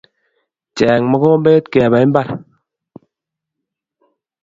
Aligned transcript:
Cheny 0.75 1.01
mokombe 1.09 1.53
kebe 1.71 1.99
mbar 2.09 2.27